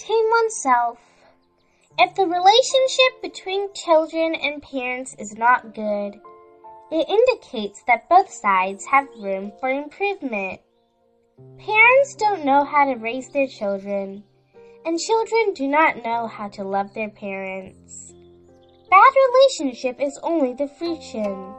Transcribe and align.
tame 0.00 0.30
oneself. 0.30 0.98
If 1.98 2.14
the 2.14 2.26
relationship 2.26 3.20
between 3.20 3.74
children 3.74 4.34
and 4.34 4.62
parents 4.62 5.14
is 5.18 5.36
not 5.36 5.74
good, 5.74 6.18
it 6.90 7.08
indicates 7.08 7.82
that 7.86 8.08
both 8.08 8.30
sides 8.32 8.86
have 8.86 9.06
room 9.18 9.52
for 9.60 9.68
improvement. 9.68 10.60
Parents 11.58 12.14
don't 12.14 12.44
know 12.44 12.64
how 12.64 12.86
to 12.86 12.94
raise 12.94 13.28
their 13.28 13.46
children, 13.46 14.24
and 14.86 14.98
children 14.98 15.52
do 15.52 15.68
not 15.68 16.02
know 16.02 16.26
how 16.26 16.48
to 16.48 16.64
love 16.64 16.94
their 16.94 17.10
parents. 17.10 18.14
Bad 18.88 19.12
relationship 19.28 20.00
is 20.00 20.18
only 20.22 20.54
the 20.54 20.66
friction. 20.66 21.52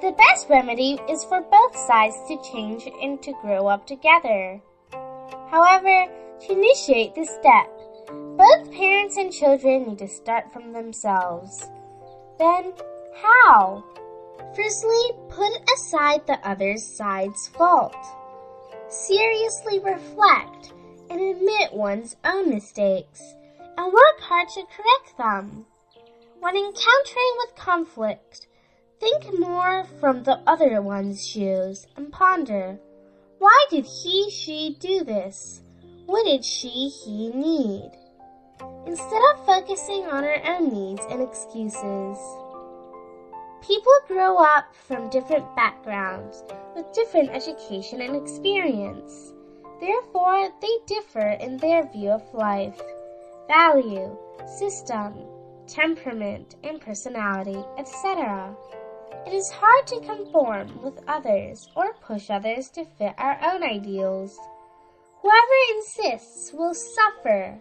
The 0.00 0.12
best 0.12 0.48
remedy 0.48 0.98
is 1.08 1.24
for 1.24 1.40
both 1.40 1.76
sides 1.76 2.16
to 2.28 2.40
change 2.52 2.88
and 3.02 3.20
to 3.22 3.32
grow 3.42 3.66
up 3.66 3.86
together. 3.86 4.60
However, 5.50 6.06
to 6.46 6.52
initiate 6.52 7.14
this 7.14 7.30
step, 7.30 7.70
both 8.36 8.72
parents 8.72 9.16
and 9.16 9.32
children 9.32 9.88
need 9.88 9.98
to 9.98 10.08
start 10.08 10.52
from 10.52 10.72
themselves. 10.72 11.70
Then, 12.38 12.72
how? 13.16 13.84
Firstly, 14.54 15.12
put 15.28 15.52
aside 15.74 16.26
the 16.26 16.38
other 16.46 16.76
side's 16.76 17.48
fault. 17.48 17.96
Seriously 18.88 19.78
reflect 19.80 20.72
and 21.10 21.20
admit 21.20 21.72
one's 21.72 22.16
own 22.24 22.50
mistakes 22.50 23.22
and 23.76 23.92
work 23.92 24.20
hard 24.20 24.48
to 24.48 24.62
correct 24.62 25.16
them. 25.16 25.66
When 26.40 26.56
encountering 26.56 27.34
with 27.38 27.56
conflict, 27.56 28.46
think 29.00 29.38
more 29.38 29.84
from 29.98 30.22
the 30.22 30.40
other 30.46 30.82
one's 30.82 31.26
shoes 31.26 31.86
and 31.96 32.12
ponder, 32.12 32.78
why 33.38 33.66
did 33.70 33.86
he, 33.86 34.30
she 34.30 34.76
do 34.78 35.04
this? 35.04 35.62
What 36.06 36.24
did 36.26 36.44
she, 36.44 36.88
he 36.88 37.30
need? 37.30 37.90
Instead 38.86 39.22
of 39.32 39.46
focusing 39.46 40.04
on 40.04 40.22
our 40.22 40.40
own 40.44 40.72
needs 40.72 41.02
and 41.10 41.22
excuses. 41.22 42.18
People 43.62 43.92
grow 44.06 44.36
up 44.36 44.74
from 44.74 45.08
different 45.08 45.56
backgrounds 45.56 46.44
with 46.76 46.92
different 46.92 47.30
education 47.30 48.02
and 48.02 48.14
experience. 48.14 49.32
Therefore, 49.80 50.50
they 50.60 50.78
differ 50.86 51.38
in 51.40 51.56
their 51.56 51.90
view 51.90 52.10
of 52.10 52.34
life, 52.34 52.78
value, 53.48 54.14
system, 54.58 55.14
temperament, 55.66 56.56
and 56.62 56.82
personality, 56.82 57.64
etc. 57.78 58.54
It 59.26 59.32
is 59.32 59.50
hard 59.50 59.86
to 59.86 60.00
conform 60.00 60.82
with 60.82 61.02
others 61.08 61.70
or 61.74 61.94
push 61.94 62.28
others 62.28 62.68
to 62.70 62.84
fit 62.84 63.14
our 63.16 63.38
own 63.42 63.62
ideals. 63.62 64.38
Whoever 65.24 65.78
insists 65.78 66.52
will 66.52 66.74
suffer. 66.74 67.58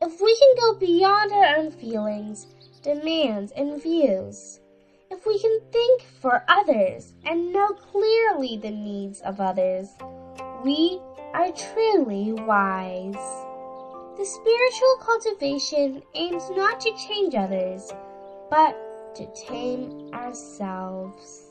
If 0.00 0.18
we 0.18 0.34
can 0.34 0.54
go 0.58 0.78
beyond 0.78 1.30
our 1.30 1.56
own 1.56 1.70
feelings, 1.70 2.46
demands, 2.80 3.52
and 3.52 3.82
views, 3.82 4.60
if 5.10 5.26
we 5.26 5.38
can 5.38 5.60
think 5.70 6.00
for 6.22 6.42
others 6.48 7.12
and 7.26 7.52
know 7.52 7.68
clearly 7.68 8.56
the 8.56 8.70
needs 8.70 9.20
of 9.20 9.42
others, 9.42 9.90
we 10.64 10.98
are 11.34 11.52
truly 11.52 12.32
wise. 12.32 13.12
The 14.16 14.24
spiritual 14.24 14.96
cultivation 15.02 16.02
aims 16.14 16.48
not 16.48 16.80
to 16.80 16.96
change 16.96 17.34
others, 17.34 17.92
but 18.48 18.74
to 19.16 19.26
tame 19.34 20.14
ourselves. 20.14 21.42